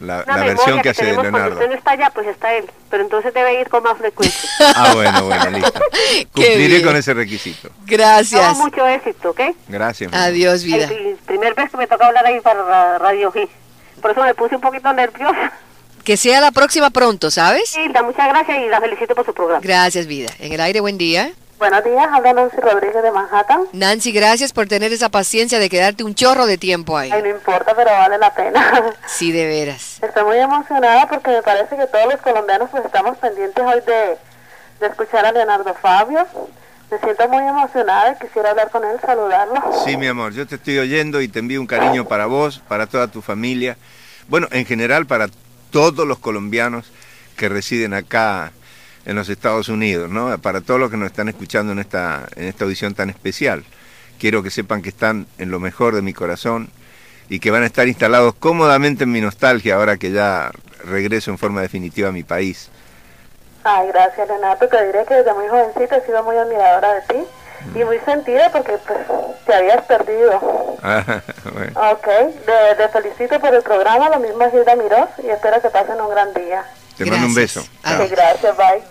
la, 0.00 0.22
Una 0.26 0.36
la 0.36 0.44
versión 0.44 0.80
que 0.82 0.88
hace 0.90 1.02
de 1.04 1.08
tenemos 1.10 1.22
Cuando 1.30 1.38
Leonardo. 1.38 1.56
usted 1.56 1.68
no 1.70 1.74
está 1.76 1.90
allá, 1.92 2.10
pues 2.14 2.26
está 2.28 2.54
él. 2.54 2.70
Pero 2.90 3.02
entonces 3.02 3.34
debe 3.34 3.60
ir 3.60 3.68
con 3.68 3.82
más 3.82 3.96
frecuencia. 3.98 4.50
Ah, 4.74 4.92
bueno, 4.94 5.24
bueno, 5.24 5.50
listo. 5.58 5.80
Cumpliré 6.32 6.82
con 6.82 6.96
ese 6.96 7.14
requisito. 7.14 7.70
Gracias. 7.86 8.58
No, 8.58 8.64
mucho 8.64 8.86
éxito, 8.86 9.30
¿ok? 9.30 9.40
Gracias. 9.68 10.12
Adiós, 10.12 10.62
vida. 10.64 10.84
El 10.86 11.16
primer 11.26 11.54
vez 11.54 11.70
que 11.70 11.76
me 11.76 11.86
toca 11.86 12.06
hablar 12.06 12.24
ahí 12.26 12.40
para 12.40 12.62
Ra- 12.62 12.98
Radio 12.98 13.32
G. 13.32 13.48
Por 14.02 14.10
eso 14.12 14.22
me 14.22 14.34
puse 14.34 14.54
un 14.56 14.60
poquito 14.60 14.92
nerviosa. 14.92 15.52
Que 16.04 16.16
sea 16.16 16.40
la 16.40 16.52
próxima 16.52 16.90
pronto, 16.90 17.30
¿sabes? 17.30 17.76
Hilda, 17.76 18.02
muchas 18.02 18.28
gracias 18.28 18.58
y 18.64 18.68
la 18.68 18.80
felicito 18.80 19.14
por 19.14 19.26
su 19.26 19.34
programa. 19.34 19.60
Gracias, 19.62 20.06
vida. 20.06 20.30
En 20.38 20.52
el 20.52 20.60
aire, 20.60 20.80
buen 20.80 20.96
día. 20.96 21.32
Buenos 21.58 21.82
días, 21.82 22.06
habla 22.12 22.32
Nancy 22.34 22.56
Rodríguez 22.58 23.02
de 23.02 23.10
Manhattan. 23.10 23.64
Nancy, 23.72 24.12
gracias 24.12 24.52
por 24.52 24.68
tener 24.68 24.92
esa 24.92 25.08
paciencia 25.08 25.58
de 25.58 25.68
quedarte 25.68 26.04
un 26.04 26.14
chorro 26.14 26.46
de 26.46 26.56
tiempo 26.56 26.96
ahí. 26.96 27.10
Ay, 27.10 27.20
no 27.22 27.30
importa, 27.30 27.74
pero 27.74 27.90
vale 27.90 28.16
la 28.16 28.32
pena. 28.32 28.94
Sí, 29.08 29.32
de 29.32 29.44
veras. 29.44 29.98
Estoy 30.00 30.22
muy 30.22 30.36
emocionada 30.36 31.08
porque 31.08 31.30
me 31.30 31.42
parece 31.42 31.76
que 31.76 31.86
todos 31.88 32.12
los 32.12 32.20
colombianos 32.20 32.70
pues 32.70 32.84
estamos 32.84 33.18
pendientes 33.18 33.64
hoy 33.64 33.80
de, 33.84 34.16
de 34.80 34.86
escuchar 34.86 35.26
a 35.26 35.32
Leonardo 35.32 35.74
Fabio. 35.74 36.24
Me 36.92 36.98
siento 37.00 37.28
muy 37.28 37.42
emocionada 37.42 38.12
y 38.12 38.24
quisiera 38.24 38.50
hablar 38.50 38.70
con 38.70 38.84
él, 38.84 38.96
saludarlo. 39.04 39.60
Sí, 39.84 39.96
mi 39.96 40.06
amor, 40.06 40.34
yo 40.34 40.46
te 40.46 40.54
estoy 40.54 40.78
oyendo 40.78 41.20
y 41.20 41.26
te 41.26 41.40
envío 41.40 41.60
un 41.60 41.66
cariño 41.66 42.06
para 42.06 42.26
vos, 42.26 42.62
para 42.68 42.86
toda 42.86 43.08
tu 43.08 43.20
familia. 43.20 43.76
Bueno, 44.28 44.46
en 44.52 44.64
general 44.64 45.06
para 45.06 45.26
todos 45.72 46.06
los 46.06 46.20
colombianos 46.20 46.86
que 47.36 47.48
residen 47.48 47.94
acá 47.94 48.52
en 49.04 49.16
los 49.16 49.28
Estados 49.28 49.68
Unidos, 49.68 50.10
¿no? 50.10 50.36
Para 50.38 50.60
todos 50.60 50.78
los 50.80 50.90
que 50.90 50.96
nos 50.96 51.06
están 51.06 51.28
escuchando 51.28 51.72
en 51.72 51.78
esta, 51.78 52.26
en 52.36 52.44
esta 52.44 52.64
audición 52.64 52.94
tan 52.94 53.10
especial. 53.10 53.64
Quiero 54.18 54.42
que 54.42 54.50
sepan 54.50 54.82
que 54.82 54.88
están 54.88 55.26
en 55.38 55.50
lo 55.50 55.60
mejor 55.60 55.94
de 55.94 56.02
mi 56.02 56.12
corazón 56.12 56.70
y 57.28 57.40
que 57.40 57.50
van 57.50 57.62
a 57.62 57.66
estar 57.66 57.86
instalados 57.88 58.34
cómodamente 58.34 59.04
en 59.04 59.12
mi 59.12 59.20
nostalgia 59.20 59.76
ahora 59.76 59.96
que 59.96 60.10
ya 60.10 60.50
regreso 60.84 61.30
en 61.30 61.38
forma 61.38 61.60
definitiva 61.60 62.08
a 62.08 62.12
mi 62.12 62.22
país. 62.22 62.70
Ay, 63.64 63.88
gracias 63.88 64.26
Leonardo, 64.28 64.66
te 64.66 64.86
diré 64.86 65.04
que 65.04 65.14
desde 65.14 65.34
muy 65.34 65.48
jovencita 65.48 65.96
he 65.96 66.06
sido 66.06 66.22
muy 66.22 66.36
admiradora 66.36 66.94
de 66.94 67.00
ti 67.02 67.26
y 67.74 67.84
muy 67.84 67.98
sentida 68.00 68.50
porque 68.50 68.78
pues 68.86 68.98
te 69.46 69.54
habías 69.54 69.82
perdido. 69.84 70.40
Ah, 70.80 71.02
bueno. 71.52 71.72
Ok, 71.90 72.06
te, 72.46 72.74
te 72.76 72.88
felicito 72.88 73.40
por 73.40 73.52
el 73.52 73.62
programa, 73.62 74.08
lo 74.10 74.20
mismo 74.20 74.48
Gilda 74.48 74.76
Mirós 74.76 75.08
y 75.24 75.28
espero 75.28 75.60
que 75.60 75.70
pasen 75.70 76.00
un 76.00 76.08
gran 76.08 76.32
día. 76.34 76.64
Te 76.98 77.06
mando 77.06 77.28
un 77.28 77.34
Gracias. 77.34 77.64
beso. 77.84 78.10
Gracias, 78.10 78.56
bye. 78.56 78.82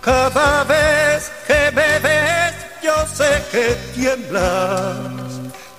Cada 0.00 0.64
vez 0.64 1.30
que 1.46 1.70
me 1.72 1.98
ves, 1.98 2.54
yo 2.82 2.94
sé 3.06 3.42
que 3.52 3.76
tiemblas. 3.94 4.96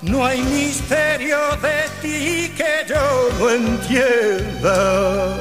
No 0.00 0.24
hay 0.24 0.40
misterio 0.42 1.38
de 1.60 1.88
ti 2.00 2.52
que 2.56 2.84
yo 2.88 3.28
no 3.38 3.50
entienda. 3.50 5.36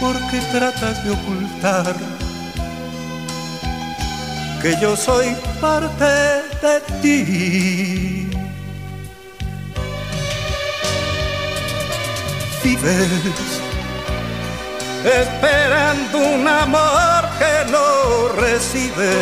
Porque 0.00 0.40
tratas 0.52 1.02
de 1.04 1.10
ocultar 1.10 1.94
que 4.62 4.76
yo 4.80 4.96
soy 4.96 5.34
parte 5.60 6.04
de 6.62 6.80
ti. 7.02 8.27
Vives 12.62 13.60
esperando 15.04 16.18
un 16.18 16.46
amor 16.46 17.24
que 17.38 17.70
no 17.70 18.28
recibe, 18.40 19.14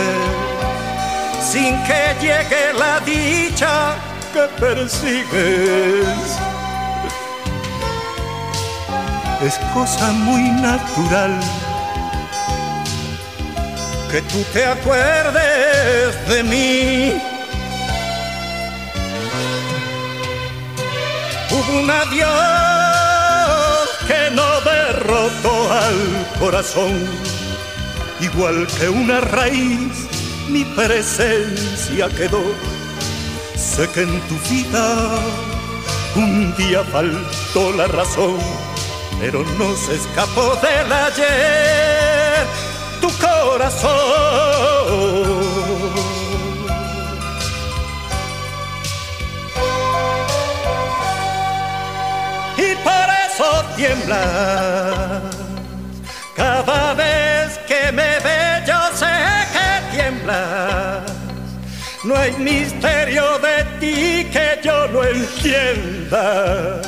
sin 1.40 1.76
que 1.84 2.14
llegue 2.20 2.72
la 2.78 3.00
dicha 3.00 3.94
que 4.32 4.48
persigues. 4.58 6.38
Es 9.42 9.58
cosa 9.74 10.12
muy 10.12 10.42
natural 10.50 11.38
que 14.10 14.22
tú 14.22 14.42
te 14.52 14.64
acuerdes 14.64 16.28
de 16.28 16.42
mí. 16.42 17.22
Hubo 21.50 21.80
un 21.80 21.90
adiós 21.90 22.75
que 24.06 24.30
no 24.34 24.60
derrotó 24.60 25.72
al 25.72 26.26
corazón, 26.38 26.94
igual 28.20 28.66
que 28.78 28.88
una 28.88 29.20
raíz, 29.20 30.06
mi 30.48 30.64
presencia 30.64 32.08
quedó. 32.08 32.42
Sé 33.56 33.88
que 33.90 34.02
en 34.02 34.20
tu 34.28 34.36
vida 34.48 35.18
un 36.14 36.54
día 36.56 36.82
faltó 36.84 37.72
la 37.72 37.86
razón, 37.86 38.38
pero 39.20 39.44
no 39.58 39.76
se 39.76 39.96
escapó 39.96 40.56
del 40.56 40.92
ayer 40.92 42.46
tu 43.00 43.08
corazón. 43.18 44.65
hay 62.26 62.36
misterio 62.38 63.38
de 63.38 63.64
ti 63.80 64.24
que 64.32 64.60
yo 64.62 64.88
no 64.88 65.04
entienda. 65.04 66.80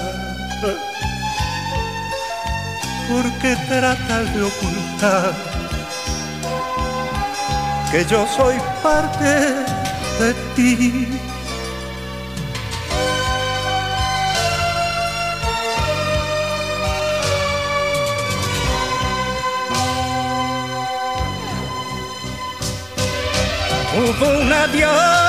¿Por 3.08 3.24
qué 3.40 3.56
tratas 3.68 4.34
de 4.34 4.42
ocultar 4.42 5.32
que 7.90 8.04
yo 8.04 8.26
soy 8.36 8.56
parte 8.82 9.32
de 10.20 10.34
ti? 10.56 11.08
Hubo 23.96 24.40
un 24.40 24.52
adiós 24.52 25.27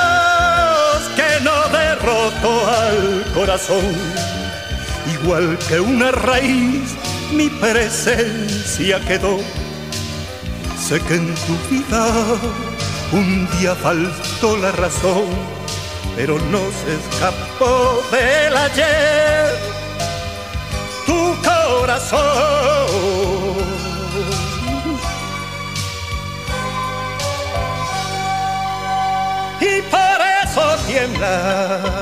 corazón, 3.33 3.83
igual 5.21 5.57
que 5.67 5.79
una 5.79 6.12
raíz 6.12 6.95
mi 7.33 7.50
presencia 7.50 9.00
quedó. 9.01 9.38
Sé 10.77 11.00
que 11.01 11.15
en 11.15 11.36
tu 11.36 11.55
vida 11.69 12.05
un 13.12 13.48
día 13.57 13.75
faltó 13.75 14.57
la 14.57 14.71
razón, 14.71 15.25
pero 16.15 16.39
no 16.51 16.59
se 16.59 16.95
escapó 16.95 18.01
del 18.12 18.57
ayer 18.57 19.50
tu 21.05 21.36
corazón. 21.43 22.19
y 29.62 29.81
por 29.83 30.19
eso 30.43 30.77
tiembla. 30.88 31.99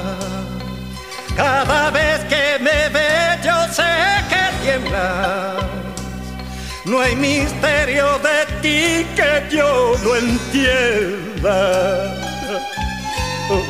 No 6.88 7.02
hay 7.02 7.16
misterio 7.16 8.18
de 8.20 8.46
ti 8.62 9.06
que 9.16 9.56
yo 9.56 9.94
no 10.04 10.16
entienda. 10.16 11.56
Oh, 13.50 13.64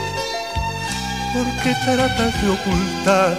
¿Por 1.33 1.45
qué 1.63 1.73
tratas 1.83 2.41
de 2.41 2.49
ocultar 2.49 3.35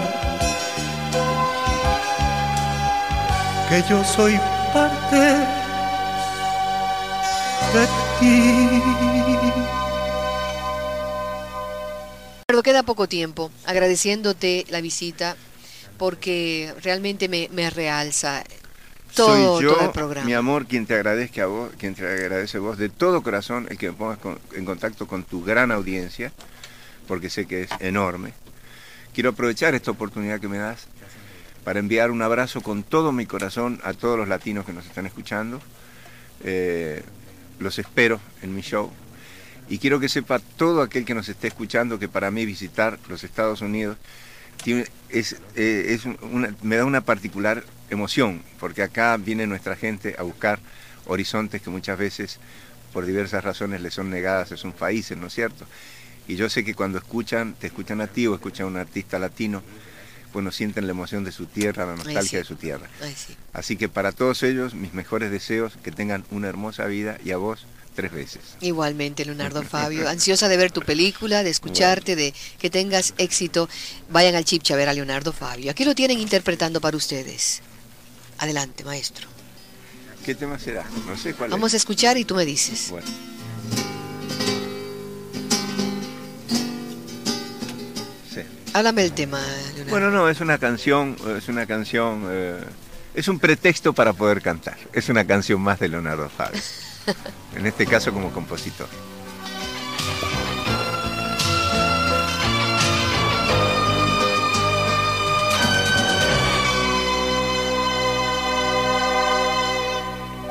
que 3.68 3.82
yo 3.88 4.04
soy 4.04 4.38
parte 4.72 5.16
de 7.74 7.86
ti? 8.20 8.88
queda 12.62 12.82
poco 12.82 13.08
tiempo, 13.08 13.50
agradeciéndote 13.64 14.66
la 14.68 14.80
visita 14.80 15.36
porque 15.96 16.74
realmente 16.82 17.28
me, 17.28 17.48
me 17.52 17.70
realza 17.70 18.44
todo, 19.14 19.56
Soy 19.56 19.64
yo, 19.64 19.74
todo 19.74 19.86
el 19.86 19.90
programa. 19.92 20.26
mi 20.26 20.34
amor, 20.34 20.66
quien 20.66 20.86
te 20.86 20.94
agradezca 20.94 21.44
a 21.44 21.46
vos, 21.46 21.70
quien 21.78 21.94
te 21.94 22.06
agradece 22.06 22.58
a 22.58 22.60
vos 22.60 22.78
de 22.78 22.88
todo 22.88 23.22
corazón 23.22 23.66
el 23.70 23.78
que 23.78 23.88
me 23.90 23.96
pongas 23.96 24.18
con- 24.18 24.38
en 24.54 24.64
contacto 24.64 25.06
con 25.06 25.24
tu 25.24 25.42
gran 25.44 25.72
audiencia, 25.72 26.32
porque 27.06 27.30
sé 27.30 27.46
que 27.46 27.62
es 27.62 27.70
enorme. 27.80 28.32
Quiero 29.14 29.30
aprovechar 29.30 29.74
esta 29.74 29.90
oportunidad 29.90 30.40
que 30.40 30.48
me 30.48 30.58
das 30.58 30.86
para 31.64 31.80
enviar 31.80 32.10
un 32.10 32.22
abrazo 32.22 32.60
con 32.60 32.82
todo 32.82 33.10
mi 33.12 33.26
corazón 33.26 33.80
a 33.82 33.92
todos 33.92 34.16
los 34.18 34.28
latinos 34.28 34.64
que 34.64 34.72
nos 34.72 34.86
están 34.86 35.06
escuchando. 35.06 35.60
Eh, 36.44 37.02
los 37.58 37.78
espero 37.78 38.20
en 38.42 38.54
mi 38.54 38.60
show. 38.62 38.90
Y 39.68 39.78
quiero 39.78 39.98
que 40.00 40.08
sepa 40.08 40.38
todo 40.38 40.80
aquel 40.82 41.04
que 41.04 41.14
nos 41.14 41.28
esté 41.28 41.48
escuchando 41.48 41.98
que 41.98 42.08
para 42.08 42.30
mí 42.30 42.46
visitar 42.46 42.98
los 43.08 43.24
Estados 43.24 43.60
Unidos 43.60 43.96
tiene- 44.62 44.86
es, 45.08 45.36
eh, 45.56 45.86
es 45.88 46.04
una- 46.22 46.54
me 46.62 46.76
da 46.76 46.84
una 46.84 47.00
particular 47.00 47.64
emoción, 47.90 48.42
porque 48.60 48.82
acá 48.82 49.16
viene 49.16 49.46
nuestra 49.46 49.76
gente 49.76 50.14
a 50.18 50.22
buscar 50.22 50.58
horizontes 51.06 51.62
que 51.62 51.70
muchas 51.70 51.98
veces 51.98 52.38
por 52.92 53.06
diversas 53.06 53.44
razones 53.44 53.80
les 53.80 53.94
son 53.94 54.10
negadas 54.10 54.52
a 54.52 54.56
sus 54.56 54.74
países, 54.74 55.16
¿no 55.16 55.28
es 55.28 55.34
cierto? 55.34 55.66
Y 56.26 56.36
yo 56.36 56.50
sé 56.50 56.64
que 56.64 56.74
cuando 56.74 56.98
escuchan, 56.98 57.54
te 57.54 57.68
escuchan 57.68 58.00
a 58.00 58.06
ti 58.06 58.26
o 58.26 58.34
escuchan 58.34 58.64
a 58.64 58.68
un 58.68 58.76
artista 58.76 59.18
latino, 59.18 59.62
bueno, 60.34 60.52
sienten 60.52 60.86
la 60.86 60.92
emoción 60.92 61.24
de 61.24 61.32
su 61.32 61.46
tierra, 61.46 61.86
la 61.86 61.94
nostalgia 61.96 62.22
sí. 62.30 62.36
de 62.36 62.44
su 62.44 62.56
tierra. 62.56 62.86
Ay, 63.02 63.14
sí. 63.16 63.34
Así 63.54 63.76
que 63.76 63.88
para 63.88 64.12
todos 64.12 64.42
ellos, 64.42 64.74
mis 64.74 64.92
mejores 64.92 65.30
deseos, 65.30 65.78
que 65.82 65.90
tengan 65.90 66.24
una 66.30 66.48
hermosa 66.48 66.84
vida 66.84 67.16
y 67.24 67.30
a 67.30 67.38
vos 67.38 67.66
tres 67.98 68.12
veces. 68.12 68.40
Igualmente, 68.60 69.24
Leonardo 69.24 69.60
Fabio. 69.74 70.08
Ansiosa 70.08 70.46
de 70.48 70.56
ver 70.56 70.70
tu 70.70 70.82
película, 70.82 71.42
de 71.42 71.50
escucharte, 71.50 72.14
de 72.14 72.32
que 72.60 72.70
tengas 72.70 73.12
éxito. 73.18 73.68
Vayan 74.08 74.36
al 74.36 74.44
Chipcha 74.44 74.74
a 74.74 74.76
ver 74.76 74.88
a 74.88 74.92
Leonardo 74.92 75.32
Fabio. 75.32 75.68
Aquí 75.72 75.84
lo 75.84 75.96
tienen 75.96 76.20
interpretando 76.20 76.80
para 76.80 76.96
ustedes. 76.96 77.60
Adelante, 78.38 78.84
maestro. 78.84 79.26
¿Qué 80.24 80.36
tema 80.36 80.60
será? 80.60 80.84
No 81.08 81.16
sé 81.16 81.34
cuál 81.34 81.50
Vamos 81.50 81.72
a 81.72 81.76
es. 81.76 81.82
escuchar 81.82 82.16
y 82.18 82.24
tú 82.24 82.36
me 82.36 82.44
dices. 82.44 82.86
Bueno. 82.90 83.06
Sí. 88.32 88.42
Háblame 88.74 89.02
el 89.02 89.12
tema, 89.12 89.40
Leonardo. 89.74 89.90
Bueno, 89.90 90.10
no, 90.12 90.28
es 90.28 90.40
una 90.40 90.58
canción, 90.58 91.16
es 91.36 91.48
una 91.48 91.66
canción, 91.66 92.26
eh, 92.30 92.60
es 93.14 93.26
un 93.26 93.40
pretexto 93.40 93.92
para 93.92 94.12
poder 94.12 94.40
cantar. 94.40 94.76
Es 94.92 95.08
una 95.08 95.26
canción 95.26 95.60
más 95.60 95.80
de 95.80 95.88
Leonardo 95.88 96.28
Fabio. 96.28 96.60
en 97.56 97.66
este 97.66 97.86
caso 97.86 98.12
como 98.12 98.30
compositor. 98.30 98.88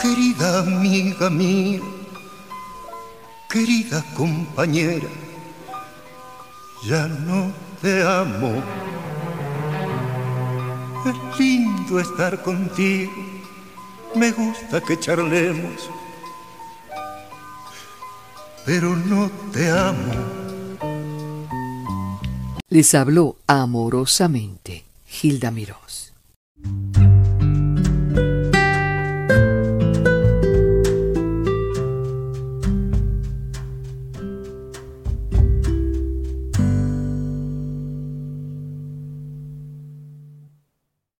Querida 0.01 0.59
amiga 0.59 1.29
mía, 1.29 1.81
querida 3.49 4.03
compañera, 4.15 5.09
ya 6.83 7.07
no 7.07 7.51
te 7.81 8.03
amo. 8.03 8.63
Es 11.05 11.39
lindo 11.39 11.99
estar 11.99 12.41
contigo, 12.43 13.11
me 14.15 14.31
gusta 14.31 14.81
que 14.81 14.99
charlemos, 14.99 15.89
pero 18.67 18.97
no 18.97 19.31
te 19.53 19.71
amo. 19.71 20.13
Les 22.67 22.93
habló 22.95 23.37
amorosamente 23.47 24.83
Gilda 25.07 25.51
Mirós. 25.51 26.06